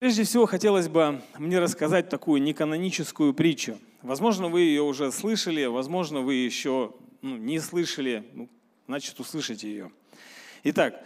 [0.00, 3.78] Прежде всего, хотелось бы мне рассказать такую неканоническую притчу.
[4.00, 8.48] Возможно, вы ее уже слышали, возможно, вы еще ну, не слышали, ну,
[8.86, 9.92] значит, услышите ее.
[10.64, 11.04] Итак,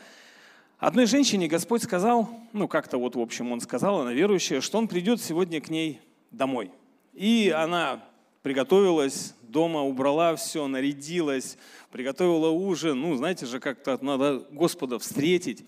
[0.79, 4.87] одной женщине Господь сказал, ну, как-то вот, в общем, Он сказал, она верующая, что Он
[4.87, 6.01] придет сегодня к ней
[6.31, 6.71] домой.
[7.15, 8.05] И она
[8.43, 11.59] приготовилась, дома убрала все, нарядилась,
[11.91, 13.01] приготовила ужин.
[13.01, 15.65] Ну, знаете же, как-то надо Господа встретить.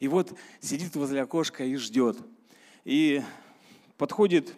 [0.00, 2.16] И вот сидит возле окошка и ждет.
[2.84, 3.22] И
[3.96, 4.54] подходит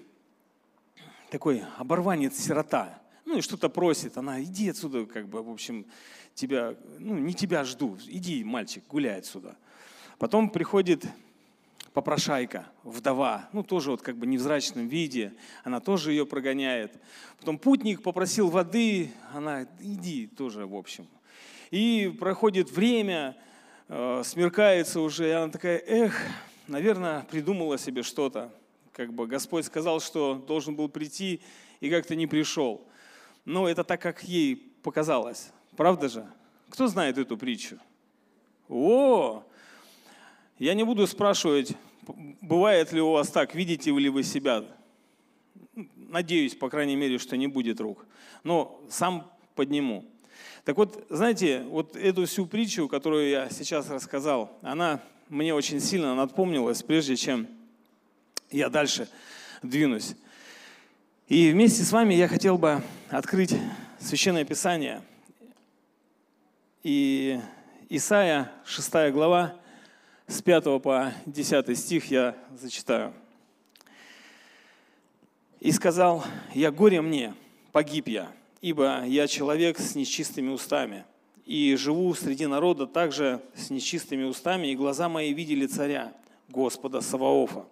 [1.30, 4.17] такой оборванец-сирота, ну и что-то просит.
[4.17, 5.87] Она, иди отсюда, как бы, в общем,
[6.34, 9.57] тебя, ну, не тебя жду, иди, мальчик, гуляй отсюда.
[10.19, 11.05] Потом приходит
[11.93, 15.33] попрошайка, вдова, ну тоже вот как бы невзрачном виде,
[15.65, 16.93] она тоже ее прогоняет.
[17.39, 21.06] Потом путник попросил воды, она, иди тоже, в общем.
[21.70, 23.37] И проходит время,
[23.89, 26.20] э, смеркается уже, и она такая, эх,
[26.69, 28.52] наверное, придумала себе что-то.
[28.93, 31.41] Как бы Господь сказал, что должен был прийти,
[31.80, 32.86] и как-то не пришел.
[33.45, 35.50] Но это так, как ей показалось.
[35.77, 36.27] Правда же?
[36.70, 37.78] Кто знает эту притчу?
[38.69, 39.44] О,
[40.59, 41.77] я не буду спрашивать,
[42.41, 44.64] бывает ли у вас так, видите ли вы себя.
[45.94, 48.06] Надеюсь, по крайней мере, что не будет рук.
[48.42, 50.05] Но сам подниму.
[50.64, 56.14] Так вот, знаете, вот эту всю притчу, которую я сейчас рассказал, она мне очень сильно
[56.14, 57.48] напомнилась, прежде чем
[58.50, 59.08] я дальше
[59.62, 60.14] двинусь.
[61.27, 63.54] И вместе с вами я хотел бы открыть
[63.98, 65.02] Священное Писание.
[66.84, 67.41] И
[67.88, 69.56] Исаия, 6 глава,
[70.28, 73.12] с 5 по 10 стих я зачитаю.
[75.58, 77.34] «И сказал, я горе мне,
[77.72, 81.04] погиб я, ибо я человек с нечистыми устами,
[81.47, 86.12] и живу среди народа также с нечистыми устами, и глаза мои видели царя,
[86.48, 87.64] Господа Саваофа.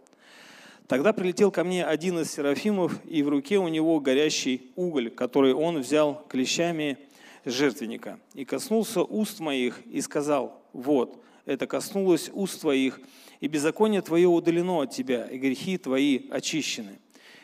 [0.86, 5.54] Тогда прилетел ко мне один из серафимов, и в руке у него горящий уголь, который
[5.54, 6.98] он взял клещами
[7.44, 13.00] жертвенника, и коснулся уст моих, и сказал, вот, это коснулось уст твоих,
[13.40, 16.98] и беззаконие твое удалено от тебя, и грехи твои очищены.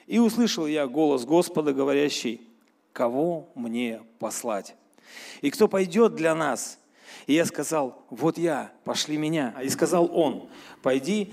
[0.06, 2.40] И услышал я голос Господа, говорящий,
[2.92, 4.76] кого мне послать?
[5.40, 6.78] И кто пойдет для нас?
[7.26, 9.54] И я сказал, вот я, пошли меня.
[9.62, 10.48] И сказал он,
[10.82, 11.32] пойди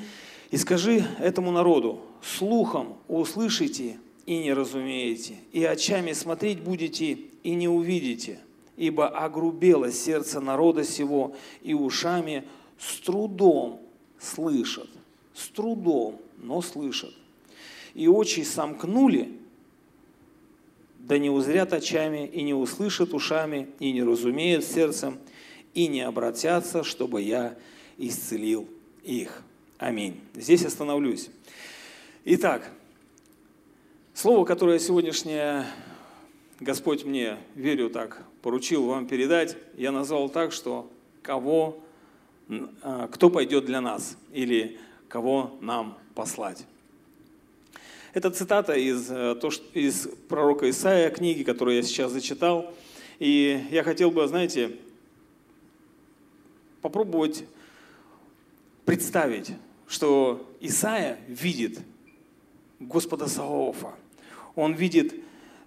[0.52, 7.68] и скажи этому народу, слухом услышите и не разумеете, и очами смотреть будете и не
[7.68, 8.40] увидите,
[8.76, 12.46] ибо огрубело сердце народа сего, и ушами
[12.78, 13.82] с трудом
[14.20, 14.90] слышат,
[15.34, 17.14] с трудом, но слышат.
[17.94, 19.40] И очи сомкнули,
[21.08, 25.18] да не узрят очами, и не услышат ушами, и не разумеют сердцем,
[25.74, 27.58] и не обратятся, чтобы я
[27.98, 28.68] исцелил
[29.04, 29.42] их.
[29.78, 30.20] Аминь.
[30.34, 31.30] Здесь остановлюсь.
[32.26, 32.70] Итак,
[34.14, 35.66] слово, которое сегодняшнее
[36.60, 40.92] Господь мне, верю так, поручил вам передать, я назвал так, что
[41.22, 41.80] кого,
[42.82, 46.66] а, кто пойдет для нас или кого нам послать.
[48.14, 49.36] Это цитата из, э,
[49.74, 52.74] из пророка Исаия, книги, которую я сейчас зачитал.
[53.20, 54.78] И я хотел бы, знаете,
[56.82, 57.44] попробовать
[58.86, 59.52] представить,
[59.88, 61.80] что Исаия видит
[62.80, 63.94] Господа Саофа.
[64.56, 65.16] Он видит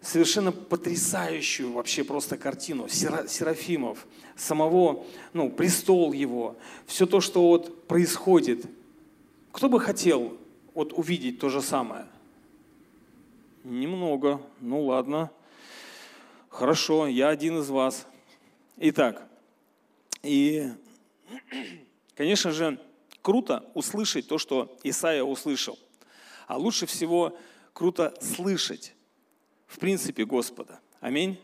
[0.00, 6.56] совершенно потрясающую вообще просто картину Серафимов, самого, ну, престол его,
[6.86, 8.64] все то, что вот происходит.
[9.52, 10.38] Кто бы хотел
[10.72, 12.06] вот увидеть то же самое–
[13.70, 14.42] Немного.
[14.60, 15.30] Ну ладно.
[16.48, 18.04] Хорошо, я один из вас.
[18.78, 19.22] Итак,
[20.24, 20.72] и,
[22.16, 22.80] конечно же,
[23.22, 25.78] круто услышать то, что Исаия услышал.
[26.48, 27.38] А лучше всего
[27.72, 28.92] круто слышать,
[29.68, 30.80] в принципе, Господа.
[30.98, 31.40] Аминь.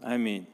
[0.00, 0.46] Аминь.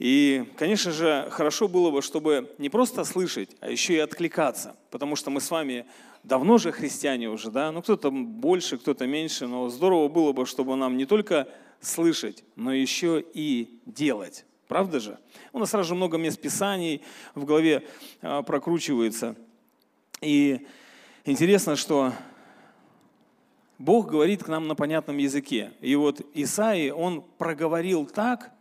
[0.00, 5.14] И, конечно же, хорошо было бы, чтобы не просто слышать, а еще и откликаться, потому
[5.14, 5.86] что мы с вами
[6.22, 10.76] давно же христиане уже, да, ну кто-то больше, кто-то меньше, но здорово было бы, чтобы
[10.76, 11.48] нам не только
[11.80, 14.44] слышать, но еще и делать.
[14.68, 15.18] Правда же?
[15.52, 17.02] У нас сразу же много мест Писаний
[17.34, 17.84] в голове
[18.22, 19.34] а, прокручивается.
[20.20, 20.66] И
[21.24, 22.12] интересно, что
[23.78, 25.72] Бог говорит к нам на понятном языке.
[25.80, 28.52] И вот Исаи, он проговорил так,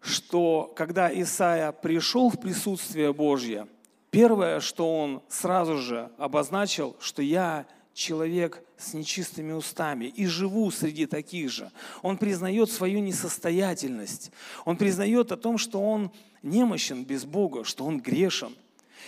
[0.00, 3.68] что когда Исаия пришел в присутствие Божье,
[4.16, 11.04] Первое, что он сразу же обозначил, что я человек с нечистыми устами и живу среди
[11.04, 11.70] таких же.
[12.00, 14.32] Он признает свою несостоятельность.
[14.64, 16.10] Он признает о том, что он
[16.42, 18.56] немощен без Бога, что он грешен.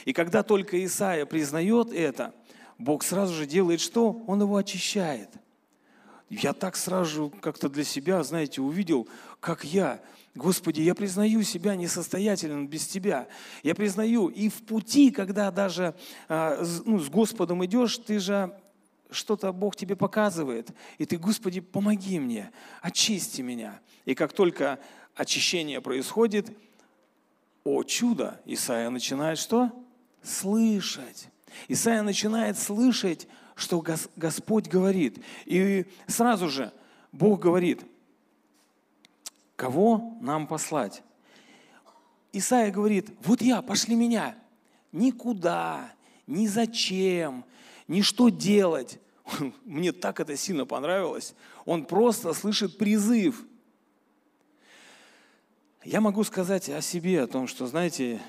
[0.05, 2.35] И когда только Исаия признает это,
[2.77, 4.23] Бог сразу же делает что?
[4.27, 5.31] Он его очищает.
[6.29, 9.09] Я так сразу как-то для себя, знаете, увидел,
[9.41, 10.03] как я,
[10.35, 13.29] Господи, я признаю себя несостоятельным без Тебя.
[13.63, 15.95] Я признаю, и в пути, когда даже
[16.29, 18.57] а, ну, с Господом идешь, ты же
[19.11, 22.51] что-то Бог тебе показывает, и ты, Господи, помоги мне,
[22.83, 23.81] очисти меня.
[24.05, 24.79] И как только
[25.15, 26.57] очищение происходит,
[27.65, 29.71] о чудо, Исаия начинает что?
[30.23, 31.29] Слышать.
[31.69, 33.85] Исаия начинает слышать, что
[34.17, 35.19] Господь говорит.
[35.45, 36.73] И сразу же
[37.13, 37.83] Бог говорит,
[39.59, 41.03] кого нам послать?
[42.33, 44.37] Исаия говорит, вот я, пошли меня.
[44.93, 45.93] Никуда,
[46.29, 47.45] ни зачем,
[47.89, 49.01] ни что делать.
[49.65, 51.35] Мне так это сильно понравилось.
[51.65, 53.45] Он просто слышит призыв.
[55.83, 58.21] Я могу сказать о себе, о том, что, знаете,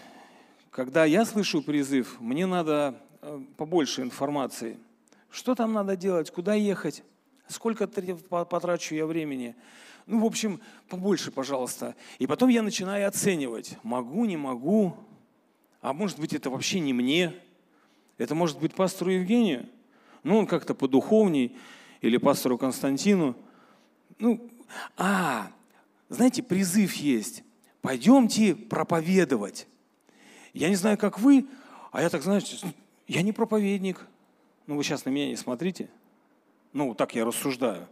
[0.71, 4.79] когда я слышу призыв, мне надо э, побольше информации.
[5.29, 7.03] Что там надо делать, куда ехать,
[7.47, 9.55] сколько потрачу я времени.
[10.09, 11.95] Ну, в общем, побольше, пожалуйста.
[12.17, 14.97] И потом я начинаю оценивать, могу, не могу.
[15.81, 17.35] А может быть, это вообще не мне.
[18.17, 19.69] Это может быть пастору Евгению.
[20.23, 21.55] Ну, он как-то подуховней.
[22.01, 23.35] Или пастору Константину.
[24.17, 24.49] Ну,
[24.97, 25.51] а,
[26.09, 27.43] знаете, призыв есть.
[27.81, 29.67] Пойдемте проповедовать.
[30.53, 31.45] Я не знаю, как вы,
[31.91, 32.57] а я так, знаете,
[33.07, 34.07] я не проповедник.
[34.65, 35.87] Ну, вы сейчас на меня не смотрите.
[36.73, 37.87] Ну, так я рассуждаю.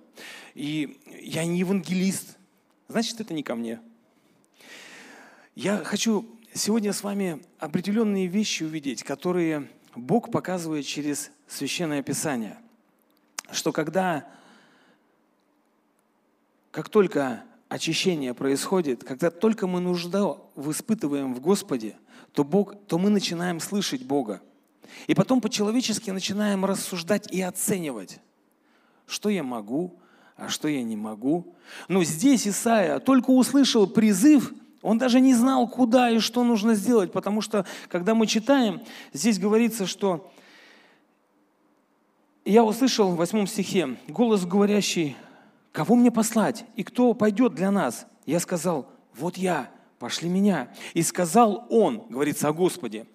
[0.54, 2.38] И я не евангелист.
[2.88, 3.80] Значит, это не ко мне.
[5.56, 12.58] Я хочу сегодня с вами определенные вещи увидеть, которые Бог показывает через Священное Писание.
[13.52, 14.28] Что когда,
[16.72, 21.98] как только очищение происходит, когда только мы нужда испытываем в Господе,
[22.34, 24.42] то, Бог, то мы начинаем слышать Бога.
[25.08, 28.20] И потом по-человечески начинаем рассуждать и оценивать,
[29.08, 29.96] что я могу,
[30.36, 31.56] а что я не могу.
[31.88, 37.12] Но здесь Исаия только услышал призыв, он даже не знал, куда и что нужно сделать,
[37.12, 38.82] потому что, когда мы читаем,
[39.12, 40.32] здесь говорится, что
[42.46, 45.18] я услышал в восьмом стихе голос говорящий,
[45.72, 48.06] кого мне послать и кто пойдет для нас?
[48.26, 49.70] Я сказал, вот я,
[50.00, 50.70] пошли меня.
[50.94, 53.06] И сказал он, говорится о Господе,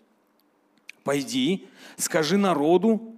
[1.04, 1.66] пойди,
[1.96, 3.11] скажи народу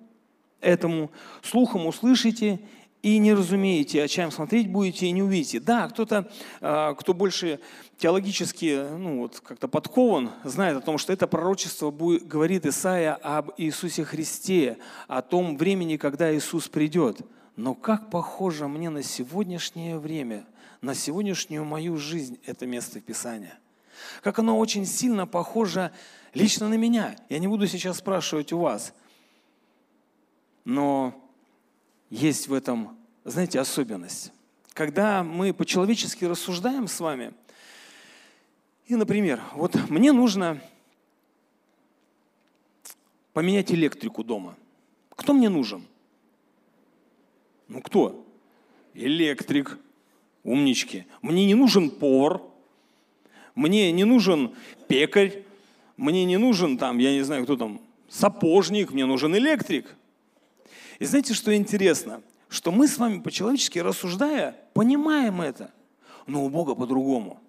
[0.65, 1.11] этому,
[1.43, 2.61] слухом услышите
[3.05, 5.61] и не разумеете, о чем смотреть будете и не увидите.
[5.61, 6.31] Да, кто-то,
[6.63, 7.61] а, кто больше
[7.99, 13.51] теологически ну, вот, как-то подкован, знает о том, что это пророчество будет, говорит Исаия об
[13.59, 17.21] Иисусе Христе, о том времени, когда Иисус придет.
[17.57, 20.47] Но как похоже мне на сегодняшнее время,
[20.81, 23.59] на сегодняшнюю мою жизнь это место Писания.
[24.23, 25.93] Как оно очень сильно похоже
[26.33, 27.17] лично на меня.
[27.29, 28.95] Я не буду сейчас спрашивать у вас.
[30.65, 31.15] Но
[32.11, 34.33] есть в этом, знаете, особенность.
[34.73, 37.33] Когда мы по-человечески рассуждаем с вами,
[38.87, 40.61] и, например, вот мне нужно
[43.33, 44.57] поменять электрику дома.
[45.11, 45.85] Кто мне нужен?
[47.69, 48.27] Ну кто?
[48.95, 49.79] Электрик.
[50.43, 51.07] Умнички.
[51.23, 52.43] Мне не нужен повар.
[53.55, 54.55] Мне не нужен
[54.89, 55.43] пекарь.
[55.97, 58.93] Мне не нужен там, я не знаю, кто там, сапожник.
[58.93, 59.95] Мне нужен электрик.
[60.99, 62.23] И знаете, что интересно?
[62.49, 65.73] Что мы с вами по-человечески рассуждая, понимаем это.
[66.27, 67.41] Но у Бога по-другому.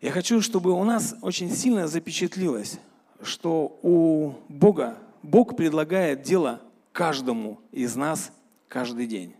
[0.00, 2.78] Я хочу, чтобы у нас очень сильно запечатлилось,
[3.22, 6.60] что у Бога, Бог предлагает дело
[6.92, 8.32] каждому из нас
[8.68, 9.34] каждый день.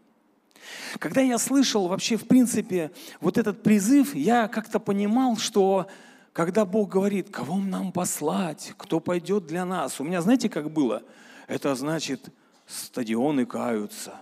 [0.98, 5.86] Когда я слышал вообще, в принципе, вот этот призыв, я как-то понимал, что
[6.32, 11.02] когда Бог говорит, кого нам послать, кто пойдет для нас, у меня, знаете, как было?
[11.46, 12.30] Это значит,
[12.68, 14.20] стадионы каются.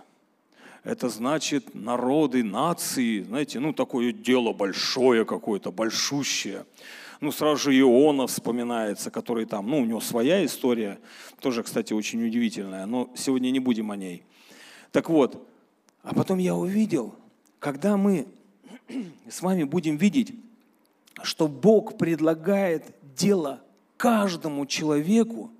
[0.83, 6.65] Это значит, народы, нации, знаете, ну, такое дело большое какое-то, большущее.
[7.19, 10.97] Ну, сразу же Иона вспоминается, который там, ну, у него своя история,
[11.41, 14.23] тоже, кстати, очень удивительная, но сегодня не будем о ней.
[14.91, 15.45] Так вот,
[16.03, 17.15] а потом я увидел,
[17.59, 18.27] когда мы
[19.29, 20.33] с вами будем видеть,
[21.21, 23.61] что Бог предлагает дело
[23.97, 25.51] каждому человеку,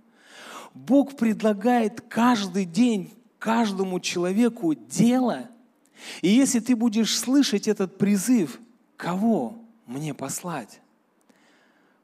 [0.77, 5.49] Бог предлагает каждый день каждому человеку дело,
[6.21, 8.59] и если ты будешь слышать этот призыв,
[8.95, 10.81] кого мне послать?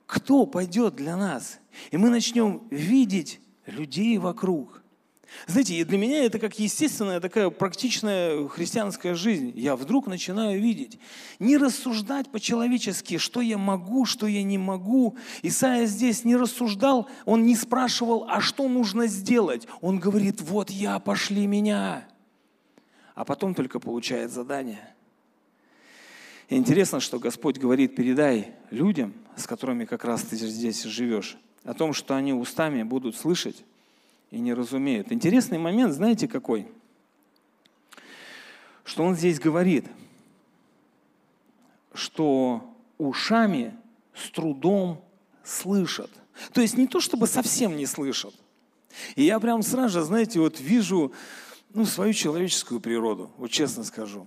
[0.06, 1.60] Кто пойдет для нас?
[1.92, 4.83] И мы начнем видеть людей вокруг,
[5.48, 9.52] Знаете, для меня это как естественная такая практичная христианская жизнь.
[9.56, 11.00] Я вдруг начинаю видеть,
[11.40, 15.18] не рассуждать по-человечески, что я могу, что я не могу.
[15.42, 19.68] Исайя здесь не рассуждал, он не спрашивал, а что нужно сделать.
[19.82, 22.08] Он говорит, вот я, пошли меня.
[23.16, 24.94] А потом только получает задание.
[26.50, 31.74] И интересно, что Господь говорит, передай людям, с которыми как раз ты здесь живешь, о
[31.74, 33.64] том, что они устами будут слышать,
[34.34, 35.12] и не разумеют.
[35.12, 36.68] Интересный момент, знаете какой?
[38.84, 39.86] Что он здесь говорит,
[41.94, 43.76] что ушами
[44.16, 45.06] с трудом
[45.44, 46.10] слышат.
[46.52, 48.34] То есть не то, чтобы совсем не слышат.
[49.16, 51.14] И я прям сразу же, знаете, вот вижу
[51.72, 54.26] ну, свою человеческую природу, вот честно скажу.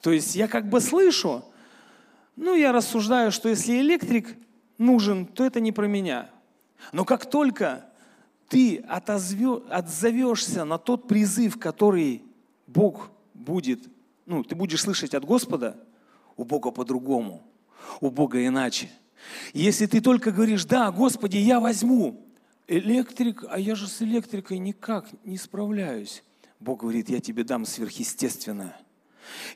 [0.00, 1.44] То есть я как бы слышу,
[2.34, 4.36] ну, я рассуждаю, что если электрик
[4.78, 6.28] нужен, то это не про меня.
[6.90, 7.86] Но как только
[8.52, 12.22] ты отзовешься на тот призыв, который
[12.66, 13.88] Бог будет,
[14.26, 15.74] ну, ты будешь слышать от Господа,
[16.36, 17.42] у Бога по-другому,
[18.02, 18.90] у Бога иначе.
[19.54, 22.26] Если ты только говоришь, да, Господи, я возьму,
[22.68, 26.22] электрик, а я же с электрикой никак не справляюсь.
[26.60, 28.76] Бог говорит, я тебе дам сверхъестественное.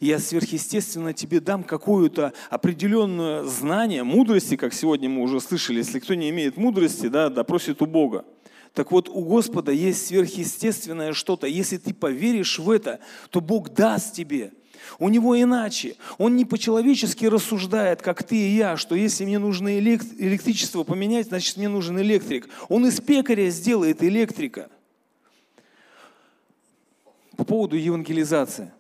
[0.01, 5.79] Я сверхъестественно тебе дам какое-то определенное знание, мудрости, как сегодня мы уже слышали.
[5.79, 8.25] Если кто не имеет мудрости, да, допросит у Бога.
[8.77, 11.47] Так вот, у Господа есть сверхъестественное что-то.
[11.47, 14.53] Если ты поверишь в это, то Бог даст тебе.
[14.99, 15.97] У него иначе.
[16.19, 21.57] Он не по-человечески рассуждает, как ты и я, что если мне нужно электричество поменять, значит
[21.57, 22.51] мне нужен электрик.
[22.69, 24.69] Он из пекаря сделает электрика.
[27.39, 28.73] По поводу евангелизации.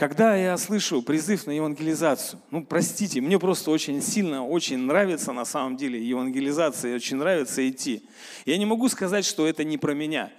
[0.00, 5.44] Когда я слышу призыв на евангелизацию, ну, простите, мне просто очень сильно, очень нравится на
[5.44, 8.08] самом деле евангелизация, очень нравится идти.
[8.46, 10.32] Я не могу сказать, что это не про меня.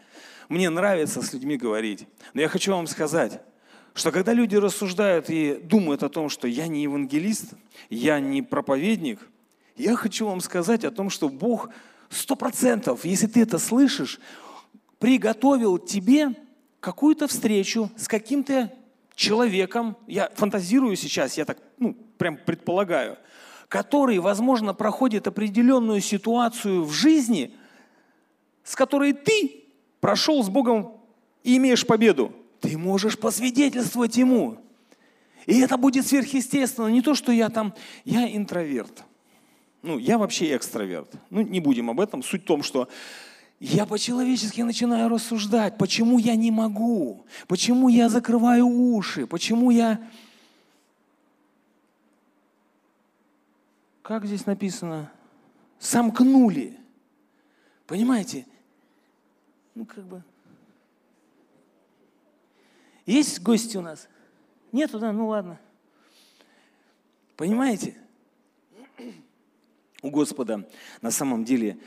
[0.50, 2.08] Мне нравится с людьми говорить.
[2.34, 3.40] Но я хочу вам сказать,
[3.94, 7.54] что когда люди рассуждают и думают о том, что я не евангелист,
[7.92, 9.20] я не проповедник,
[9.78, 11.70] я хочу вам сказать о том, что Бог
[12.10, 14.20] сто процентов, если ты это слышишь,
[14.98, 16.30] приготовил тебе
[16.80, 18.74] какую-то встречу с каким-то
[19.22, 23.18] человеком, я фантазирую сейчас, я так, ну, прям предполагаю,
[23.68, 27.56] который, возможно, проходит определенную ситуацию в жизни,
[28.64, 29.64] с которой ты
[30.00, 30.98] прошел с Богом
[31.44, 32.34] и имеешь победу.
[32.60, 34.58] Ты можешь посвидетельствовать Ему.
[35.46, 36.88] И это будет сверхъестественно.
[36.88, 37.74] Не то, что я там,
[38.06, 39.04] я интроверт.
[39.82, 41.12] Ну, я вообще экстраверт.
[41.30, 42.22] Ну, не будем об этом.
[42.24, 42.88] Суть в том, что
[43.62, 50.02] я по-человечески начинаю рассуждать, почему я не могу, почему я закрываю уши, почему я...
[54.02, 55.12] Как здесь написано?
[55.78, 56.76] Сомкнули.
[57.86, 58.48] Понимаете?
[59.76, 60.24] Ну, как бы...
[63.06, 64.10] Есть гости у нас?
[64.72, 65.12] Нету, да?
[65.12, 65.60] Ну, ладно.
[67.38, 67.96] Понимаете?
[70.02, 70.68] У Господа
[71.02, 71.78] на самом деле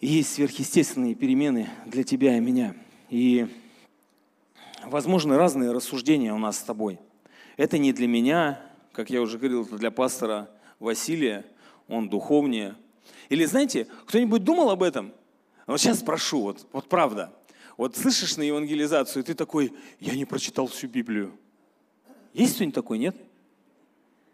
[0.00, 2.74] есть сверхъестественные перемены для тебя и меня.
[3.10, 3.46] И,
[4.84, 6.98] возможно, разные рассуждения у нас с тобой.
[7.56, 8.60] Это не для меня,
[8.92, 11.44] как я уже говорил, это для пастора Василия,
[11.88, 12.76] он духовнее.
[13.28, 15.12] Или, знаете, кто-нибудь думал об этом?
[15.66, 17.34] Вот сейчас спрошу, вот, вот правда.
[17.76, 21.36] Вот слышишь на евангелизацию, и ты такой, я не прочитал всю Библию.
[22.32, 23.16] Есть кто-нибудь такой, нет?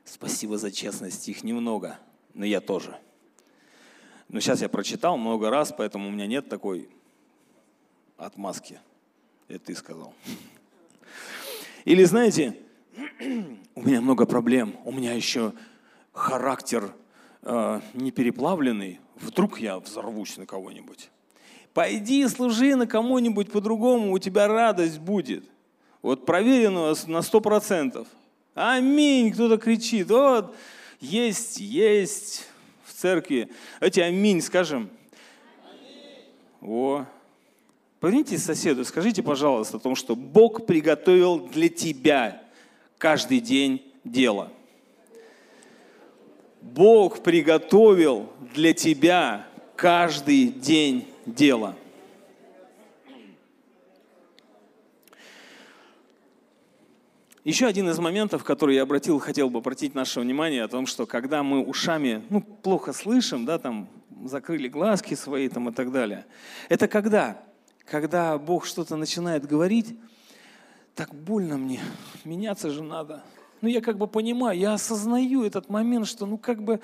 [0.04, 1.98] Спасибо за честность, их немного,
[2.34, 2.98] но я тоже.
[4.34, 6.88] Но сейчас я прочитал много раз, поэтому у меня нет такой
[8.16, 8.80] отмазки.
[9.46, 10.12] Это ты сказал.
[11.84, 12.58] Или знаете,
[13.76, 15.52] у меня много проблем, у меня еще
[16.12, 16.92] характер
[17.42, 21.10] э, не переплавленный, вдруг я взорвусь на кого-нибудь.
[21.72, 25.44] Пойди служи на кому-нибудь по-другому, у тебя радость будет.
[26.02, 28.08] Вот проверено на сто процентов.
[28.54, 30.10] Аминь, кто-то кричит.
[30.10, 30.56] Вот,
[31.00, 32.48] есть, есть,
[33.04, 33.50] церкви.
[33.80, 34.88] Давайте аминь скажем.
[36.62, 37.04] О.
[38.00, 42.42] Поверните соседу, скажите, пожалуйста, о том, что Бог приготовил для тебя
[42.96, 44.50] каждый день дело.
[46.62, 49.46] Бог приготовил для тебя
[49.76, 51.76] каждый день дело.
[57.44, 61.04] Еще один из моментов, который я обратил, хотел бы обратить наше внимание, о том, что
[61.04, 63.86] когда мы ушами ну, плохо слышим, да, там,
[64.24, 66.24] закрыли глазки свои там, и так далее,
[66.70, 67.42] это когда?
[67.84, 69.94] Когда Бог что-то начинает говорить,
[70.94, 71.80] так больно мне,
[72.24, 73.22] меняться же надо.
[73.60, 76.80] Ну, я как бы понимаю, я осознаю этот момент, что ну как бы,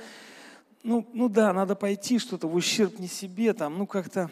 [0.82, 4.30] ну, ну да, надо пойти что-то в ущерб не себе, там, ну как-то,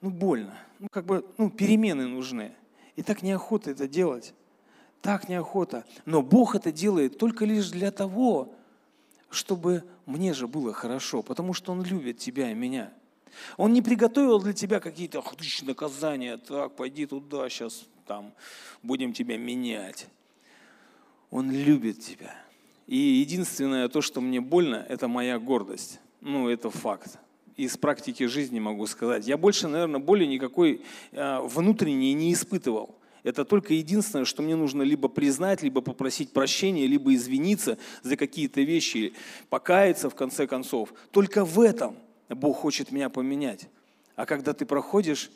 [0.00, 2.52] ну больно, ну как бы, ну перемены нужны.
[2.94, 4.32] И так неохота это делать.
[5.00, 5.84] Так неохота.
[6.04, 8.54] Но Бог это делает только лишь для того,
[9.30, 12.92] чтобы мне же было хорошо, потому что Он любит тебя и меня.
[13.56, 15.22] Он не приготовил для тебя какие-то
[15.62, 18.32] наказания, так, пойди туда, сейчас там
[18.82, 20.06] будем тебя менять.
[21.30, 22.34] Он любит тебя.
[22.86, 26.00] И единственное то, что мне больно, это моя гордость.
[26.20, 27.18] Ну, это факт.
[27.56, 29.26] Из практики жизни могу сказать.
[29.26, 32.94] Я больше, наверное, боли никакой э, внутренней не испытывал.
[33.28, 38.62] Это только единственное, что мне нужно либо признать, либо попросить прощения, либо извиниться за какие-то
[38.62, 39.12] вещи,
[39.50, 40.94] покаяться в конце концов.
[41.10, 41.96] Только в этом
[42.30, 43.68] Бог хочет меня поменять.
[44.16, 45.30] А когда ты проходишь,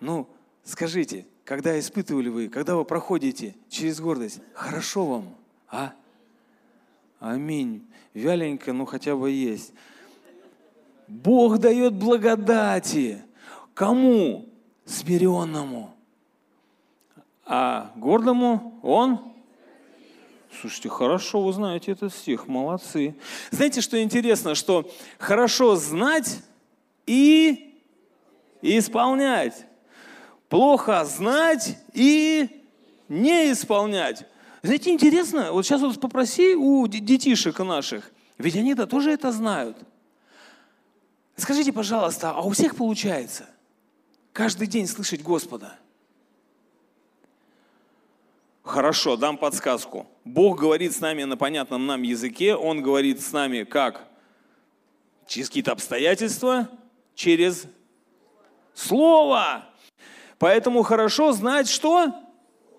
[0.00, 0.26] ну,
[0.62, 5.34] скажите, когда испытывали вы, когда вы проходите через гордость, хорошо вам,
[5.68, 5.92] а?
[7.20, 7.86] Аминь.
[8.14, 9.74] Вяленько, но хотя бы есть.
[11.06, 13.20] Бог дает благодати.
[13.74, 14.48] Кому?
[14.86, 15.94] Смиренному.
[17.46, 19.32] А гордому он?
[20.60, 23.16] Слушайте, хорошо вы знаете этот стих, молодцы.
[23.50, 26.40] Знаете, что интересно, что хорошо знать
[27.06, 27.80] и
[28.62, 29.66] исполнять.
[30.48, 32.62] Плохо знать и
[33.08, 34.24] не исполнять.
[34.62, 39.76] Знаете, интересно, вот сейчас вот попроси у детишек наших, ведь они-то тоже это знают.
[41.36, 43.46] Скажите, пожалуйста, а у всех получается
[44.32, 45.76] каждый день слышать Господа?
[48.64, 50.06] Хорошо, дам подсказку.
[50.24, 54.08] Бог говорит с нами на понятном нам языке, Он говорит с нами как?
[55.26, 56.68] Через какие-то обстоятельства,
[57.14, 57.66] через
[58.72, 59.66] Слово.
[60.38, 62.12] Поэтому хорошо знать что?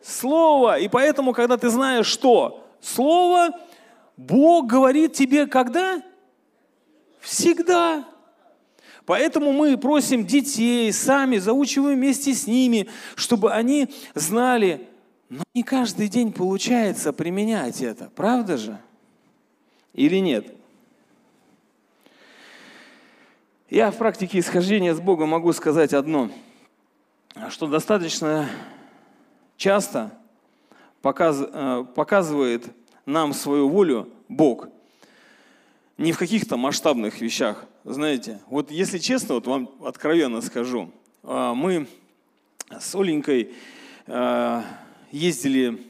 [0.04, 0.80] Слово.
[0.80, 2.68] И поэтому, когда ты знаешь что?
[2.82, 3.50] Слово,
[4.18, 6.01] Бог говорит тебе когда?
[7.22, 8.06] Всегда.
[9.06, 14.89] Поэтому мы просим детей, сами заучиваем вместе с ними, чтобы они знали,
[15.29, 18.79] но не каждый день получается применять это, правда же?
[19.94, 20.53] Или нет?
[23.70, 26.29] Я в практике исхождения с Богом могу сказать одно–
[27.50, 28.50] что достаточно
[29.58, 30.12] часто
[31.01, 32.66] показ, э, показывает
[33.05, 34.70] нам свою волю Бог.
[35.98, 37.66] Не в каких-то масштабных вещах.
[37.83, 40.92] Знаете, вот если честно, вот вам откровенно скажу,
[41.24, 41.88] э, мы
[42.70, 43.53] с Оленькой
[44.07, 44.61] э,
[45.16, 45.82] ездили,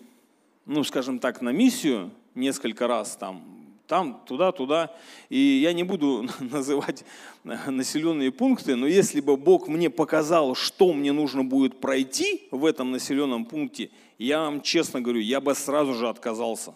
[0.66, 3.44] ну, скажем так, на миссию несколько раз там
[3.88, 4.92] там, туда, туда.
[5.30, 7.06] И я не буду называть
[7.44, 12.92] населенные пункты, но если бы Бог мне показал, что мне нужно будет пройти в этом
[12.92, 16.74] населенном пункте, я вам честно говорю, я бы сразу же отказался.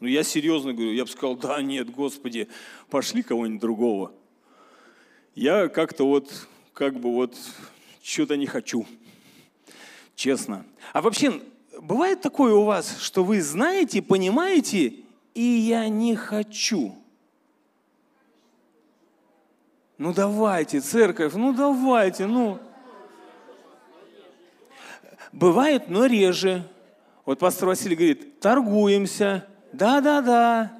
[0.00, 2.48] Ну, я серьезно говорю, я бы сказал, да, нет, Господи,
[2.90, 4.12] пошли кого-нибудь другого.
[5.34, 7.34] Я как-то вот, как бы вот,
[8.02, 8.86] что-то не хочу.
[10.16, 10.64] Честно.
[10.92, 11.40] А вообще,
[11.80, 14.94] бывает такое у вас, что вы знаете, понимаете,
[15.34, 16.96] и я не хочу.
[19.98, 22.58] Ну давайте, церковь, ну давайте, ну.
[25.32, 26.68] Бывает, но реже.
[27.24, 30.72] Вот пастор Василий говорит, торгуемся, да-да-да.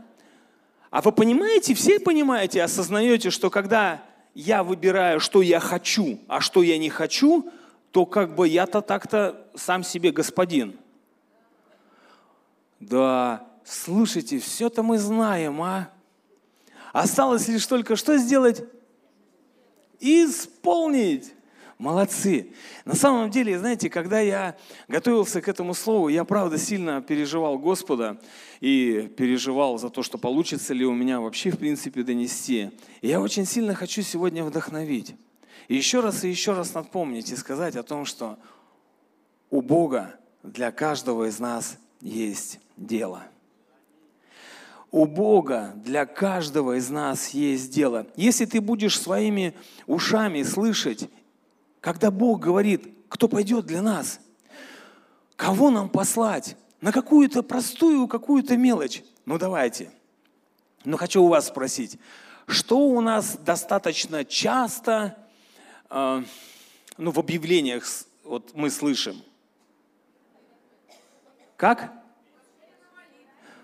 [0.91, 4.03] А вы понимаете, все понимаете, осознаете, что когда
[4.35, 7.51] я выбираю, что я хочу, а что я не хочу,
[7.95, 10.77] то как бы я-то так-то сам себе господин.
[12.81, 15.91] Да, слушайте, все-то мы знаем, а?
[16.93, 18.65] Осталось лишь только что сделать?
[20.01, 21.35] Исполнить.
[21.79, 22.53] Молодцы.
[22.85, 24.57] На самом деле, знаете, когда я
[24.89, 28.21] готовился к этому слову, я правда сильно переживал Господа
[28.61, 32.73] и переживал за то, что получится ли у меня вообще в принципе донести.
[33.03, 35.15] И я очень сильно хочу сегодня вдохновить.
[35.69, 38.39] И еще раз и еще раз напомнить и сказать о том, что
[39.51, 43.23] у Бога для каждого из нас есть дело–
[44.95, 48.07] у Бога для каждого из нас есть дело.
[48.15, 49.53] Если ты будешь своими
[49.89, 51.11] ушами слышать,
[51.81, 54.21] когда Бог говорит, кто пойдет для нас,
[55.35, 59.03] кого нам послать, на какую-то простую, какую-то мелочь.
[59.27, 59.91] Ну давайте.
[60.85, 61.99] Но хочу у вас спросить,
[62.47, 65.17] что у нас достаточно часто
[65.95, 67.85] ну, в объявлениях
[68.25, 69.23] вот мы слышим?
[71.57, 71.93] Как?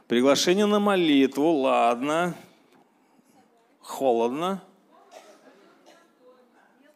[0.06, 2.36] Приглашение на молитву, ладно.
[3.80, 4.62] Холодно.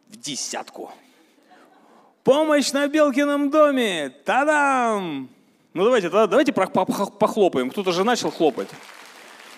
[0.06, 0.92] В десятку.
[2.22, 4.10] Помощь на Белкином доме.
[4.24, 5.28] Та-дам!
[5.72, 7.70] Ну давайте, давайте похлопаем.
[7.70, 8.68] Кто-то же начал хлопать.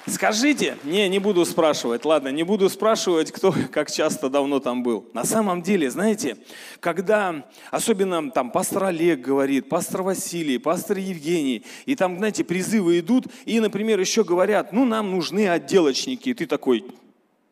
[0.08, 5.10] Скажите, не, не буду спрашивать, ладно, не буду спрашивать, кто как часто давно там был.
[5.12, 6.36] На самом деле, знаете,
[6.78, 13.26] когда, особенно там пастор Олег говорит, пастор Василий, пастор Евгений, и там, знаете, призывы идут,
[13.46, 16.28] и, например, еще говорят, ну, нам нужны отделочники.
[16.28, 16.86] И ты такой,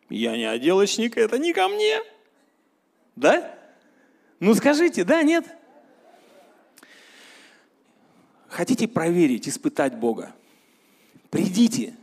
[0.09, 2.03] я не отделочник, это не ко мне.
[3.17, 3.53] Да?
[4.39, 5.45] Ну, скажите, да, нет?
[8.47, 10.33] Хотите проверить, испытать Бога?
[11.31, 11.95] Придите,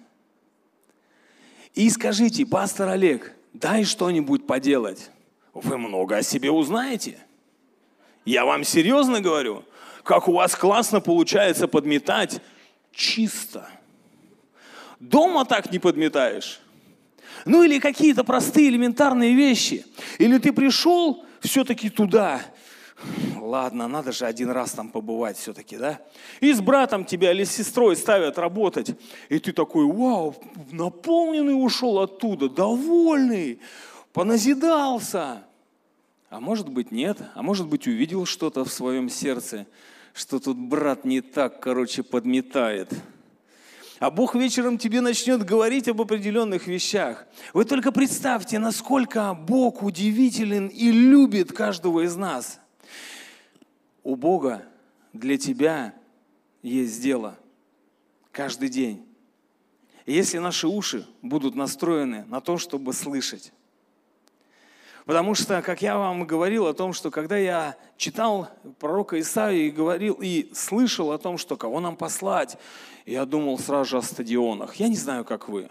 [1.74, 5.10] и скажите, пастор Олег, дай что-нибудь поделать.
[5.54, 7.18] Вы много о себе узнаете.
[8.26, 9.64] Я вам серьезно говорю,
[10.04, 12.42] как у вас классно получается подметать
[12.92, 13.68] чисто.
[15.00, 16.60] Дома так не подметаешь.
[17.46, 19.86] Ну или какие-то простые элементарные вещи.
[20.20, 22.42] Или ты пришел все-таки туда,
[23.52, 26.00] ладно, надо же один раз там побывать все-таки, да?
[26.40, 28.96] И с братом тебя или с сестрой ставят работать,
[29.30, 30.36] и ты такой, вау,
[30.72, 33.60] наполненный ушел оттуда, довольный,
[34.14, 35.44] поназидался.
[36.30, 39.68] А может быть нет, а может быть увидел что-то в своем сердце,
[40.14, 42.94] что тут брат не так, короче, подметает.
[44.00, 47.28] А Бог вечером тебе начнет говорить об определенных вещах.
[47.54, 52.60] Вы только представьте, насколько Бог удивителен и любит каждого из нас–
[54.04, 54.64] у Бога
[55.14, 55.94] для тебя
[56.62, 57.38] есть дело
[58.32, 59.06] каждый день.
[60.06, 63.54] Если наши уши будут настроены на то, чтобы слышать.
[65.06, 69.72] Потому что, как я вам говорил о том, что когда я читал пророка Исаию и
[69.72, 72.58] говорил, и слышал о том, что кого нам послать,
[73.06, 74.76] я думал сразу же о стадионах.
[74.76, 75.70] Я не знаю, как вы,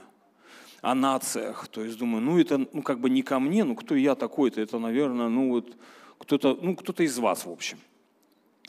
[0.83, 1.69] о нациях.
[1.69, 4.61] То есть думаю, ну это ну, как бы не ко мне, ну кто я такой-то,
[4.61, 5.77] это, наверное, ну вот
[6.19, 7.79] кто-то ну, кто из вас, в общем.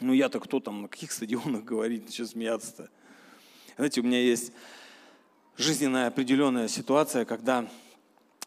[0.02, 2.90] Ну я-то кто там, на каких стадионах говорить, что смеяться-то?
[3.76, 4.52] Знаете, у меня есть
[5.58, 7.70] жизненная определенная ситуация, когда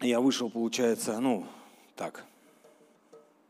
[0.01, 1.47] я вышел, получается, ну,
[1.97, 2.25] так,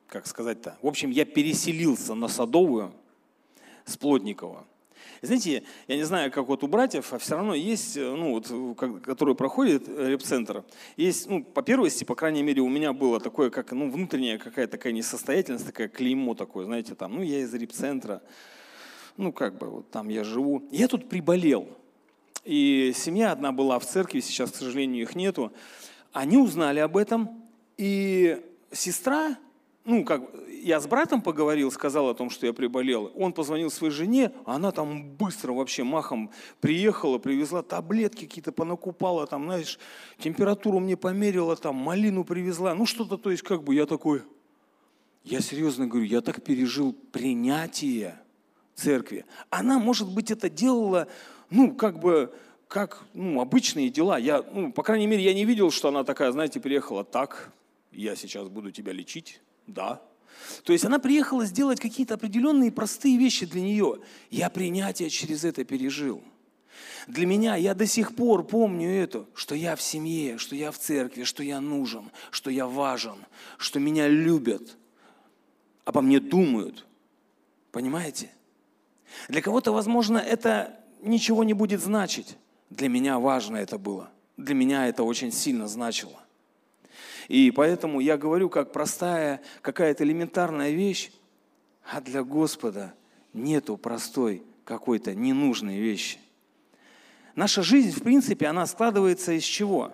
[0.07, 0.77] как сказать-то.
[0.83, 2.93] В общем, я переселился на Садовую
[3.87, 4.67] с Плотникова.
[5.23, 9.03] Знаете, я не знаю, как вот у братьев, а все равно есть, э, ну, вот,
[9.03, 10.65] которые проходят э, репцентр,
[10.97, 14.73] есть, ну, по первости, по крайней мере, у меня было такое, как, ну, внутренняя какая-то
[14.73, 18.23] такая несостоятельность, такая клеймо такое, знаете, там, ну, я из репцентра,
[19.17, 20.63] ну, как бы, вот там я живу.
[20.71, 21.69] Я тут приболел,
[22.45, 25.53] и семья одна была в церкви, сейчас, к сожалению, их нету.
[26.13, 27.43] Они узнали об этом,
[27.77, 29.37] и сестра
[29.85, 30.23] ну, как,
[30.63, 33.13] я с братом поговорил, сказал о том, что я приболел.
[33.15, 39.45] Он позвонил своей жене, она там быстро вообще махом приехала, привезла таблетки какие-то, понакупала, там,
[39.45, 39.79] знаешь,
[40.19, 42.75] температуру мне померила, там, малину привезла.
[42.75, 44.23] Ну, что-то, то есть, как бы я такой,
[45.23, 48.19] я серьезно говорю, я так пережил принятие
[48.75, 49.27] церкви.
[49.51, 51.09] Она, может быть, это делала,
[51.51, 52.33] ну, как бы,
[52.69, 54.17] как, ну, обычные дела.
[54.17, 57.53] Я, ну, по крайней мере, я не видел, что она такая, знаете, приехала так,
[57.93, 60.03] я сейчас буду тебя лечить да.
[60.65, 64.01] То есть она приехала сделать какие-то определенные простые вещи для нее.
[64.31, 66.23] Я принятие через это пережил.
[67.07, 70.79] Для меня я до сих пор помню это, что я в семье, что я в
[70.79, 73.17] церкви, что я нужен, что я важен,
[73.59, 74.77] что меня любят,
[75.85, 76.87] обо мне думают.
[77.73, 78.31] Понимаете?
[79.29, 82.37] Для кого-то, возможно, это ничего не будет значить.
[82.71, 84.11] Для меня важно это было.
[84.37, 86.24] Для меня это очень сильно значило.
[87.29, 91.11] И поэтому я говорю, как простая какая-то элементарная вещь,
[91.85, 92.95] а для Господа
[93.33, 96.19] нету простой какой-то ненужной вещи.
[97.35, 99.93] Наша жизнь, в принципе, она складывается из чего?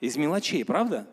[0.00, 1.06] Из мелочей, правда?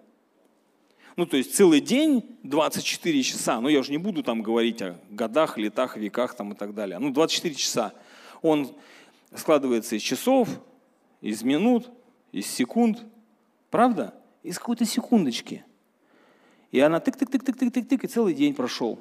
[1.15, 4.97] Ну, то есть целый день, 24 часа, ну, я уже не буду там говорить о
[5.09, 6.97] годах, летах, веках там и так далее.
[6.97, 7.93] Ну, 24 часа.
[8.41, 8.73] Он
[9.35, 10.47] складывается из часов,
[11.19, 11.89] из минут,
[12.31, 13.03] из секунд.
[13.69, 14.13] Правда?
[14.49, 15.63] Из какой-то секундочки.
[16.71, 18.99] И она тык-тык-тык-тык-тык-тык, и целый день прошел.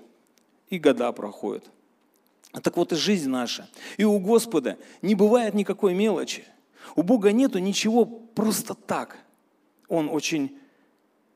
[0.69, 1.65] И года проходят.
[2.53, 3.67] А так вот и жизнь наша.
[3.97, 6.45] И у Господа не бывает никакой мелочи.
[6.97, 9.17] У Бога нету ничего просто так.
[9.89, 10.59] Он очень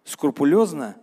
[0.05, 0.94] скрупулезно,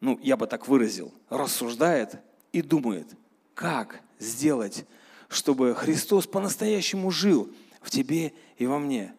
[0.00, 2.20] ну, я бы так выразил, рассуждает
[2.52, 3.08] и думает,
[3.54, 4.86] как сделать,
[5.28, 9.12] чтобы Христос по-настоящему жил в тебе и во мне.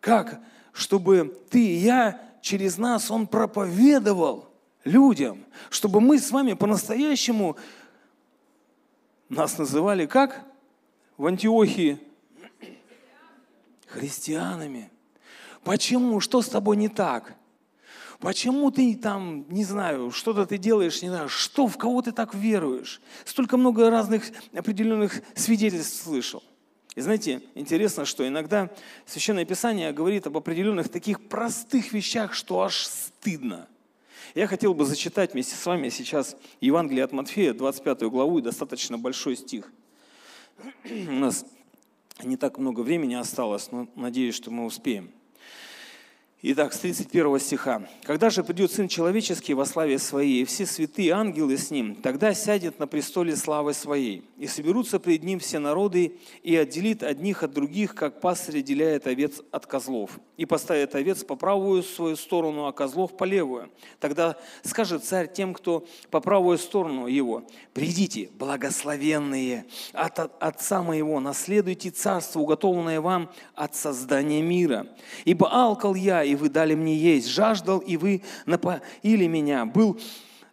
[0.00, 0.38] Как
[0.76, 4.48] чтобы ты и я через нас, Он проповедовал
[4.84, 7.56] людям, чтобы мы с вами по-настоящему
[9.28, 10.44] нас называли как
[11.16, 11.98] в Антиохии?
[13.88, 14.92] Христианами.
[15.64, 16.20] Почему?
[16.20, 17.34] Что с тобой не так?
[18.20, 22.32] Почему ты там, не знаю, что-то ты делаешь, не знаю, что, в кого ты так
[22.32, 23.00] веруешь?
[23.24, 24.22] Столько много разных
[24.54, 26.44] определенных свидетельств слышал.
[26.96, 28.70] И знаете, интересно, что иногда
[29.04, 33.68] Священное Писание говорит об определенных таких простых вещах, что аж стыдно.
[34.34, 38.96] Я хотел бы зачитать вместе с вами сейчас Евангелие от Матфея, 25 главу, и достаточно
[38.96, 39.70] большой стих.
[40.84, 41.44] У нас
[42.22, 45.10] не так много времени осталось, но надеюсь, что мы успеем.
[46.42, 47.88] Итак, с 31 стиха.
[48.02, 52.34] «Когда же придет Сын Человеческий во славе Своей, и все святые ангелы с Ним, тогда
[52.34, 57.54] сядет на престоле славы Своей, и соберутся пред Ним все народы, и отделит одних от
[57.54, 62.72] других, как пастырь отделяет овец от козлов, и поставит овец по правую свою сторону, а
[62.72, 63.70] козлов по левую.
[63.98, 71.90] Тогда скажет царь тем, кто по правую сторону его, «Придите, благословенные от Отца моего, наследуйте
[71.90, 74.86] царство, уготованное вам от создания мира.
[75.24, 79.98] Ибо алкал я, и вы дали мне есть, жаждал, и вы напоили меня, был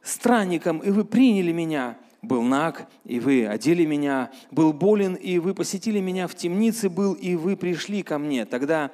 [0.02, 5.54] странником, и вы приняли меня, был наг, и вы одели меня, был болен, и вы
[5.54, 8.46] посетили меня, в темнице был, и вы пришли ко мне.
[8.46, 8.92] Тогда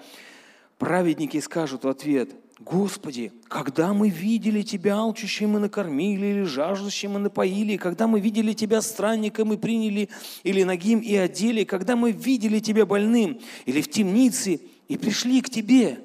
[0.78, 7.20] праведники скажут в ответ, Господи, когда мы видели Тебя алчущим и накормили, или жаждущим и
[7.20, 10.10] напоили, когда мы видели Тебя странником и приняли,
[10.44, 15.50] или ногим и одели, когда мы видели Тебя больным, или в темнице и пришли к
[15.50, 16.00] Тебе.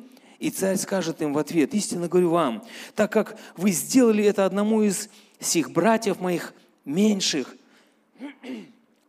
[0.45, 2.63] И царь скажет им в ответ, истинно говорю вам,
[2.95, 5.09] так как вы сделали это одному из
[5.41, 6.53] сих братьев моих
[6.85, 7.57] меньших,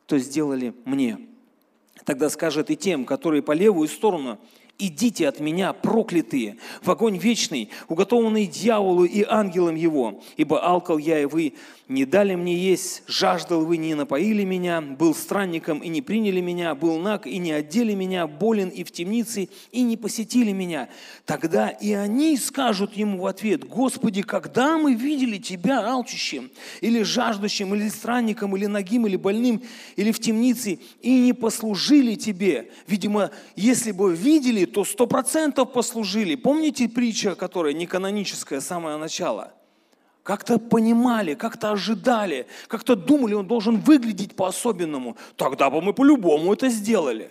[0.05, 1.19] то сделали мне.
[2.05, 4.39] Тогда скажет и тем, которые по левую сторону–
[4.77, 11.21] «Идите от меня, проклятые, в огонь вечный, уготованный дьяволу и ангелам его, ибо алкал я,
[11.21, 11.53] и вы
[11.87, 16.73] не дали мне есть, жаждал вы, не напоили меня, был странником и не приняли меня,
[16.73, 20.89] был наг и не одели меня, болен и в темнице и не посетили меня.
[21.25, 26.49] Тогда и они скажут ему в ответ, Господи, когда мы видели Тебя алчущим,
[26.81, 29.61] или жаждущим, или странником, или нагим, или больным,
[29.95, 32.71] или в темнице, и не послужили Тебе.
[32.87, 36.35] Видимо, если бы видели, то сто процентов послужили.
[36.35, 39.53] Помните притча, которая не каноническая, самое начало–
[40.25, 45.17] как-то понимали, как-то ожидали, как-то думали, он должен выглядеть по-особенному.
[45.35, 47.29] Тогда бы мы по-любому это сделали.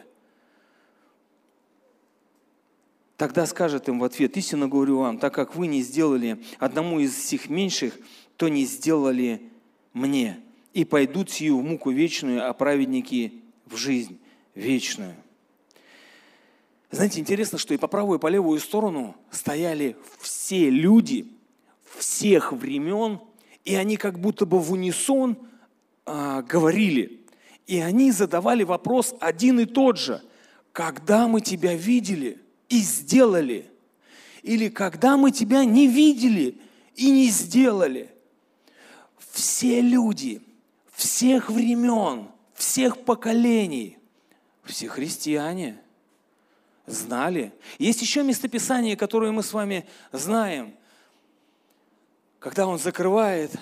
[3.16, 7.12] Тогда скажет им в ответ, истинно говорю вам, так как вы не сделали одному из
[7.16, 7.98] всех меньших,
[8.36, 9.42] то не сделали
[9.92, 10.38] мне.
[10.72, 14.20] И пойдут сию в муку вечную, а праведники в жизнь
[14.54, 15.16] вечную.
[16.90, 21.26] Знаете, интересно, что и по правую, и по левую сторону стояли все люди–
[21.98, 23.20] всех времен,
[23.64, 25.38] и они как будто бы в унисон
[26.06, 27.24] а, говорили.
[27.66, 30.22] И они задавали вопрос один и тот же.
[30.72, 33.70] Когда мы тебя видели и сделали?
[34.42, 36.60] Или когда мы тебя не видели
[36.94, 38.10] и не сделали?
[39.30, 40.42] Все люди,
[40.92, 43.98] всех времен, всех поколений,
[44.64, 45.80] все христиане
[46.86, 47.52] знали.
[47.78, 50.74] Есть еще местописание, которое мы с вами знаем–
[52.44, 53.52] когда он закрывает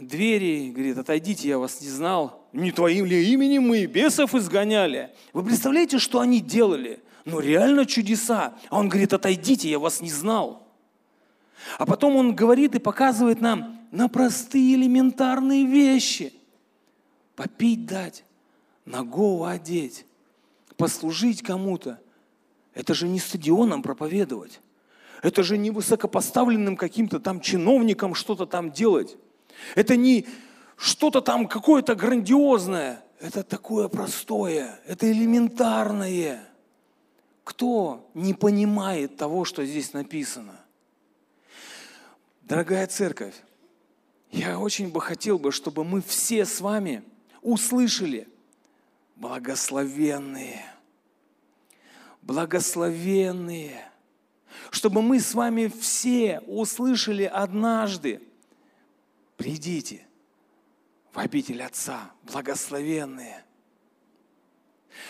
[0.00, 5.10] двери, говорит, отойдите, я вас не знал, не твоим ли именем мы бесов изгоняли.
[5.34, 7.02] Вы представляете, что они делали?
[7.26, 8.54] Ну реально чудеса.
[8.70, 10.66] А он говорит, отойдите, я вас не знал.
[11.76, 16.32] А потом он говорит и показывает нам на простые элементарные вещи.
[17.36, 18.24] Попить дать,
[18.86, 20.06] ногу одеть,
[20.78, 22.00] послужить кому-то.
[22.80, 24.62] Это же не стадионом проповедовать.
[25.22, 29.18] Это же не высокопоставленным каким-то там чиновникам что-то там делать.
[29.74, 30.26] Это не
[30.76, 33.04] что-то там какое-то грандиозное.
[33.20, 36.42] Это такое простое, это элементарное.
[37.44, 40.58] Кто не понимает того, что здесь написано?
[42.40, 43.34] Дорогая церковь,
[44.30, 47.02] я очень бы хотел бы, чтобы мы все с вами
[47.42, 48.26] услышали
[49.16, 50.64] благословенные,
[52.22, 53.86] благословенные–
[54.70, 58.20] чтобы мы с вами все услышали однажды,
[59.36, 60.06] придите
[61.12, 63.44] в обитель Отца, благословенные.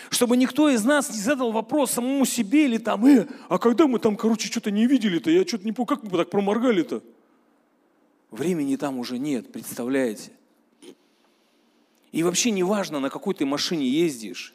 [0.09, 3.99] Чтобы никто из нас не задал вопрос самому себе или там, э, а когда мы
[3.99, 7.03] там, короче, что-то не видели-то, я что-то не помню, как мы так проморгали-то?
[8.29, 10.31] Времени там уже нет, представляете?
[12.11, 14.53] И вообще не важно, на какой ты машине ездишь.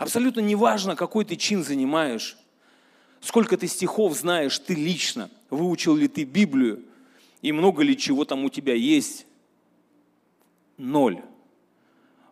[0.00, 2.38] Абсолютно не важно, какой ты чин занимаешь.
[3.20, 5.30] Сколько ты стихов знаешь ты лично?
[5.50, 6.82] Выучил ли ты Библию?
[7.42, 9.26] И много ли чего там у тебя есть?
[10.78, 11.22] Ноль.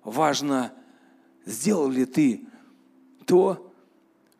[0.03, 0.73] Важно,
[1.45, 2.47] сделал ли ты
[3.27, 3.71] то,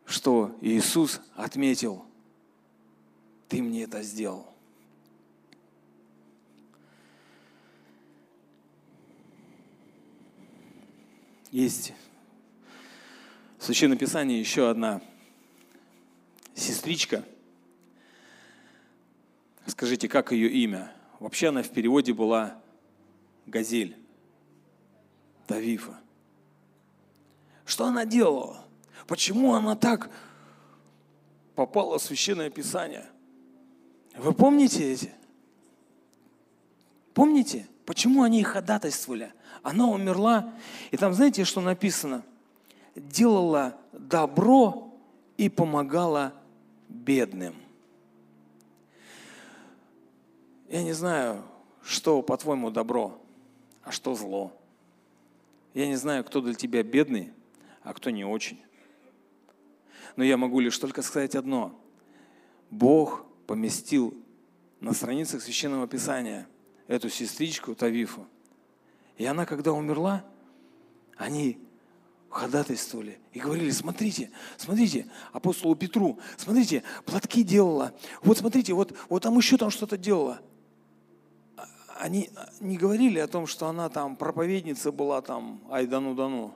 [0.07, 2.03] что Иисус отметил.
[3.47, 4.51] Ты мне это сделал.
[11.51, 11.93] Есть
[13.59, 15.01] Священное Писание еще одна
[16.55, 17.25] сестричка.
[19.65, 20.91] Скажите, как ее имя?
[21.19, 22.57] Вообще она в переводе была
[23.45, 23.97] Газель,
[25.45, 25.99] Тавифа.
[27.65, 28.65] Что она делала?
[29.07, 30.09] Почему она так
[31.55, 33.07] попала в Священное Писание?
[34.15, 35.11] Вы помните эти?
[37.13, 39.33] Помните, почему они ходатайствовали?
[39.61, 40.53] Она умерла,
[40.91, 42.23] и там знаете, что написано?
[42.99, 44.93] Делала добро
[45.37, 46.33] и помогала
[46.89, 47.55] бедным.
[50.67, 51.43] Я не знаю,
[51.81, 53.19] что, по-твоему, добро,
[53.83, 54.53] а что зло.
[55.73, 57.31] Я не знаю, кто для тебя бедный,
[57.83, 58.61] а кто не очень.
[60.15, 61.79] Но я могу лишь только сказать одно.
[62.69, 64.13] Бог поместил
[64.79, 66.47] на страницах Священного Писания
[66.87, 68.27] эту сестричку Тавифу.
[69.17, 70.25] И она, когда умерла,
[71.17, 71.59] они
[72.29, 79.37] ходатайствовали и говорили, смотрите, смотрите, апостолу Петру, смотрите, платки делала, вот смотрите, вот, вот там
[79.37, 80.39] еще там что-то делала
[81.99, 82.29] они
[82.61, 86.55] не говорили о том, что она там проповедница была там, ай дану дану.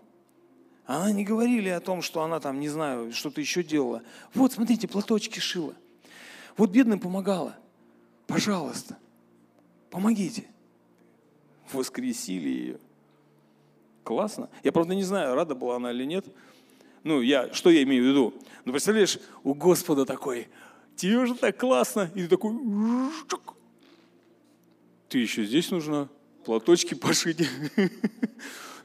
[0.85, 4.03] Она не говорили о том, что она там, не знаю, что-то еще делала.
[4.33, 5.75] Вот, смотрите, платочки шила.
[6.55, 7.57] Вот бедным помогала.
[8.25, 8.97] Пожалуйста,
[9.89, 10.45] помогите.
[11.71, 12.79] Воскресили ее.
[14.03, 14.49] Классно.
[14.63, 16.25] Я, правда, не знаю, рада была она или нет.
[17.03, 18.33] Ну, я, что я имею в виду?
[18.65, 20.47] Ну, представляешь, у Господа такой,
[20.95, 22.09] тебе же так классно.
[22.15, 22.53] И ты такой,
[25.09, 26.09] ты еще здесь нужно
[26.45, 27.47] платочки пошить.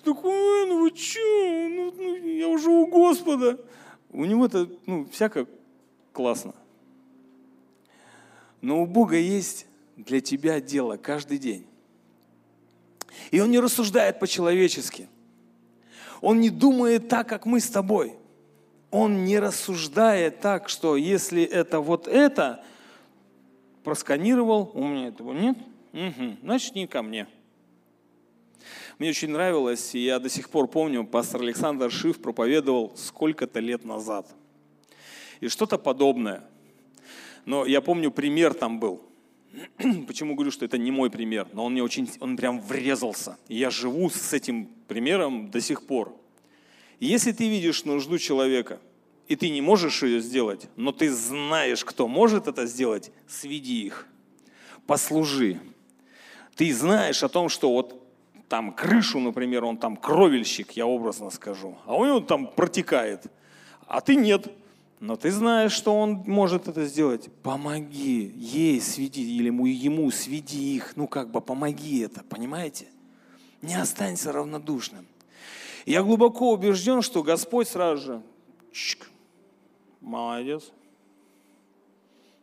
[0.04, 3.58] Такой, ну вы че, ну, я уже у Господа.
[4.10, 5.46] У него это, ну, всяко
[6.12, 6.54] классно.
[8.60, 11.66] Но у Бога есть для тебя дело каждый день.
[13.30, 15.08] И Он не рассуждает по-человечески.
[16.20, 18.14] Он не думает так, как мы с тобой.
[18.90, 22.64] Он не рассуждает так, что если это вот это,
[23.84, 25.56] просканировал, у меня этого нет–
[25.92, 27.26] Угу, значит, не ко мне.
[28.98, 33.84] Мне очень нравилось, и я до сих пор помню, пастор Александр Шиф проповедовал сколько-то лет
[33.84, 34.28] назад.
[35.40, 36.44] И что-то подобное.
[37.44, 39.02] Но я помню, пример там был.
[40.06, 43.38] Почему говорю, что это не мой пример, но он мне очень, он прям врезался.
[43.48, 46.14] И я живу с этим примером до сих пор.
[47.00, 48.80] Если ты видишь нужду человека,
[49.28, 54.06] и ты не можешь ее сделать, но ты знаешь, кто может это сделать, сведи их,
[54.86, 55.60] послужи,
[56.56, 58.02] ты знаешь о том, что вот
[58.48, 63.26] там крышу, например, он там кровельщик, я образно скажу, а у него там протекает,
[63.86, 64.48] а ты нет.
[65.00, 67.30] Но ты знаешь, что он может это сделать.
[67.42, 70.96] Помоги ей сведи, или ему, ему сведи их.
[70.96, 72.88] Ну, как бы помоги это, понимаете?
[73.62, 75.06] Не останься равнодушным.
[75.86, 78.22] Я глубоко убежден, что Господь сразу же,
[78.72, 79.08] чик,
[80.00, 80.70] молодец,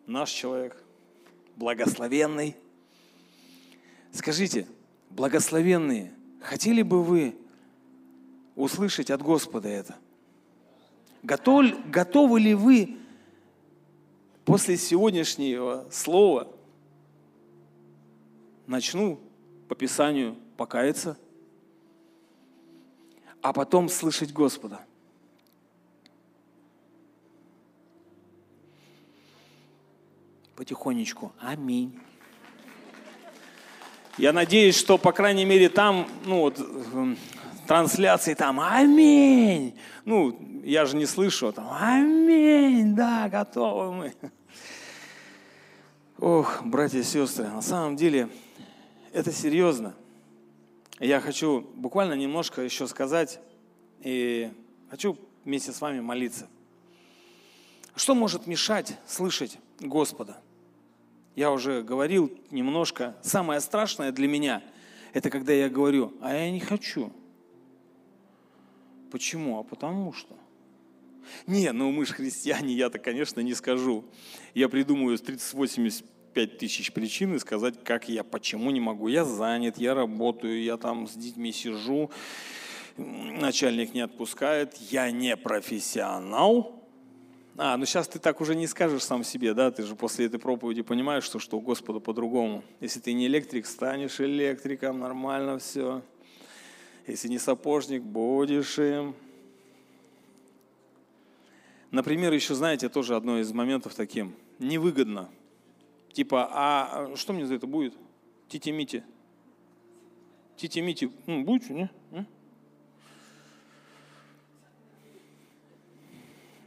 [0.08, 0.82] наш человек,
[1.56, 2.56] благословенный,
[4.16, 4.66] Скажите,
[5.10, 7.36] благословенные, хотели бы вы
[8.56, 9.98] услышать от Господа это?
[11.26, 13.00] Готовы, готовы ли вы
[14.46, 16.48] после сегодняшнего слова
[18.68, 19.20] начну
[19.68, 21.18] по Писанию покаяться,
[23.42, 24.82] а потом слышать Господа?
[30.56, 31.32] Потихонечку.
[31.40, 32.00] Аминь.
[34.20, 37.18] Я надеюсь, что, по крайней мере, там, ну вот, эм,
[37.68, 39.78] трансляции там «Аминь».
[40.06, 44.14] Ну, я же не слышу там «Аминь», да, готовы мы.
[46.18, 48.30] Ох, братья и сестры, на самом деле
[49.12, 49.94] это серьезно.
[51.00, 53.40] Я хочу буквально немножко еще сказать
[54.02, 54.50] и
[54.90, 56.48] хочу вместе с вами молиться.
[57.96, 60.38] Что может мешать слышать Господа?
[61.36, 63.16] Я уже говорил немножко.
[63.22, 64.64] Самое страшное для меня–
[65.14, 67.12] это когда я говорю, а я не хочу.
[69.16, 69.60] Почему?
[69.60, 70.36] А потому что.
[71.48, 74.04] Не, ну мы же христиане, я-то, конечно, не скажу.
[74.54, 79.08] Я придумаю 30-85 тысяч причин и сказать, как я, почему не могу.
[79.08, 82.12] Я занят, я работаю, я там с детьми сижу,
[82.98, 86.86] начальник не отпускает, я не профессионал,
[87.56, 90.42] а, ну сейчас ты так уже не скажешь сам себе, да, ты же после этой
[90.42, 92.66] проповеди понимаешь, что, что у Господа по-другому.
[92.82, 96.02] Если ты не электрик, станешь электриком, нормально все.
[97.08, 99.16] Если не сапожник, будешь им.
[101.92, 104.34] Например, еще, знаете, тоже одно из моментов таким.
[104.60, 105.30] Невыгодно.
[106.12, 107.94] Типа, а, а что мне за это будет?
[108.48, 109.04] Тити-мити.
[110.58, 111.12] Тити-мити.
[111.28, 111.90] Ну, будет, не?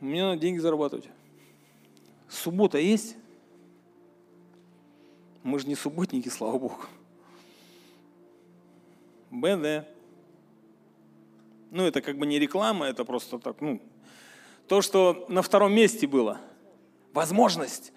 [0.00, 1.08] Мне надо деньги зарабатывать.
[2.28, 3.16] Суббота есть?
[5.42, 6.84] Мы же не субботники, слава Богу.
[9.30, 9.97] БД.
[11.70, 13.82] Ну, это как бы не реклама, это просто так, ну,
[14.66, 16.40] то, что на втором месте было.
[17.12, 17.92] Возможность.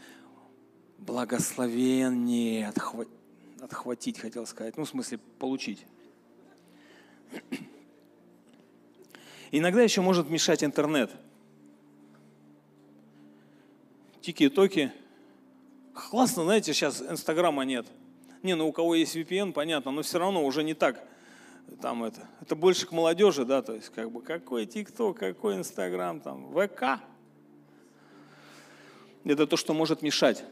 [0.98, 3.06] Благословение отхва...
[3.60, 4.78] отхватить, хотел сказать.
[4.78, 5.86] Ну, в смысле, получить.
[9.52, 11.12] Иногда еще может мешать интернет.
[14.22, 14.92] Тики-токи.
[15.94, 17.86] Классно, знаете, сейчас Инстаграма нет.
[18.44, 21.04] Не, ну у кого есть VPN, понятно, но все равно уже не так.
[21.82, 26.20] Там это, это больше к молодежи, да, то есть как бы какой ТикТок, какой Инстаграм,
[26.20, 27.02] там, ВК.
[29.24, 30.44] Это то, что может мешать.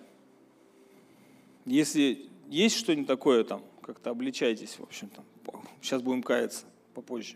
[1.65, 5.25] Если есть что-нибудь такое, там, как-то обличайтесь, в общем, там,
[5.81, 7.35] сейчас будем каяться попозже.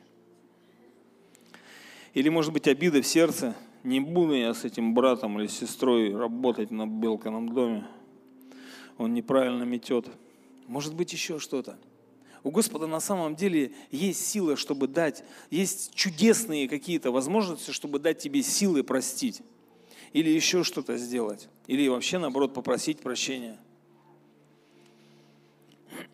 [2.13, 3.55] Или, может быть, обида в сердце.
[3.83, 7.87] Не буду я с этим братом или сестрой работать на Белкином доме.
[8.97, 10.07] Он неправильно метет.
[10.67, 11.77] Может быть, еще что-то.
[12.43, 18.19] У Господа на самом деле есть сила, чтобы дать, есть чудесные какие-то возможности, чтобы дать
[18.19, 19.41] тебе силы простить.
[20.11, 21.47] Или еще что-то сделать.
[21.67, 23.57] Или вообще, наоборот, попросить прощения.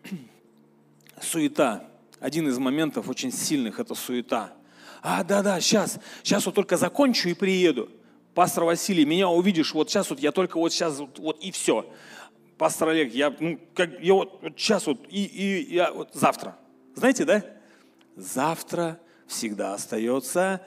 [1.20, 1.86] Суета.
[2.20, 4.52] Один из моментов очень сильных– это суета.
[5.02, 7.88] А, да-да, сейчас, сейчас вот только закончу и приеду.
[8.34, 11.86] Пастор Василий, меня увидишь, вот сейчас вот я только вот сейчас вот, вот и все.
[12.60, 16.58] Пастор Олег, я, ну, как, я вот, вот сейчас вот и, и я вот завтра.
[16.94, 17.42] Знаете, да?
[18.16, 20.60] Завтра всегда остается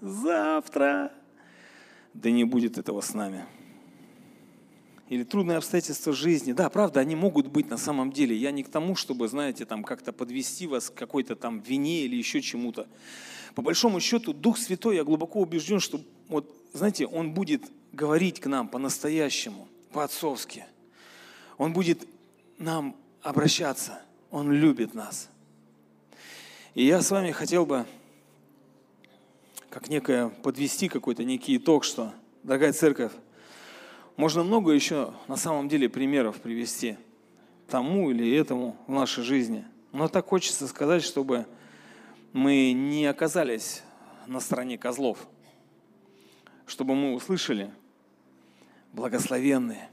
[0.00, 1.12] завтра.
[2.14, 3.44] Да не будет этого с нами
[5.10, 6.52] или трудные обстоятельства жизни.
[6.52, 8.34] Да, правда, они могут быть на самом деле.
[8.34, 12.16] Я не к тому, чтобы, знаете, там как-то подвести вас к какой-то там вине или
[12.16, 12.86] еще чему-то.
[13.54, 18.46] По большому счету, Дух Святой, я глубоко убежден, что, вот, знаете, Он будет говорить к
[18.46, 20.64] нам по-настоящему, по-отцовски.
[21.58, 22.08] Он будет
[22.58, 24.00] нам обращаться.
[24.30, 25.28] Он любит нас.
[26.74, 27.84] И я с вами хотел бы,
[29.68, 33.12] как некое, подвести какой-то некий итог, что, дорогая церковь,
[34.16, 36.96] можно много еще на самом деле примеров привести
[37.68, 39.64] тому или этому в нашей жизни.
[39.92, 41.46] Но так хочется сказать, чтобы
[42.32, 43.82] мы не оказались
[44.26, 45.26] на стороне козлов,
[46.66, 47.70] чтобы мы услышали
[48.92, 49.88] благословенные,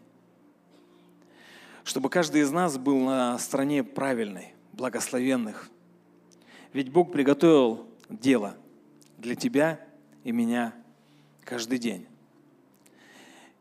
[1.86, 5.70] чтобы каждый из нас был на стороне правильной, благословенных.
[6.74, 8.58] Ведь Бог приготовил дело
[9.20, 9.80] для тебя
[10.24, 10.74] и меня
[11.44, 12.08] каждый день.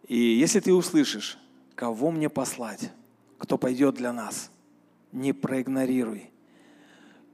[0.08, 1.38] И если ты услышишь,
[1.74, 2.90] кого мне послать,
[3.38, 4.50] кто пойдет для нас,
[5.12, 6.30] не проигнорируй.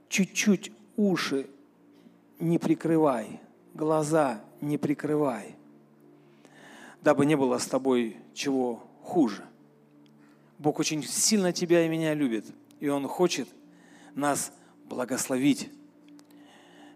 [0.09, 1.49] Чуть-чуть уши
[2.37, 3.39] не прикрывай,
[3.73, 5.55] глаза не прикрывай,
[7.01, 9.45] дабы не было с тобой чего хуже.
[10.61, 12.45] Бог очень сильно тебя и меня любит,
[12.79, 13.49] и Он хочет
[14.13, 14.53] нас
[14.85, 15.71] благословить.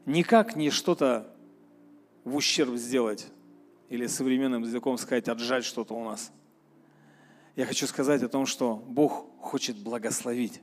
[0.05, 1.35] Никак не что-то
[2.25, 3.25] в ущерб сделать,
[3.89, 6.31] или современным языком сказать, отжать что-то у нас.
[7.55, 10.61] Я хочу сказать о том, что Бог хочет благословить.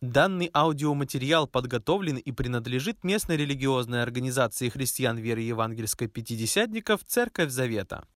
[0.00, 8.06] Данный аудиоматериал подготовлен и принадлежит местной религиозной организации христиан веры евангельской пятидесятников «Церковь Завета».